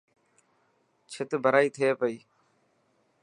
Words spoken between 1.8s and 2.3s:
پئي.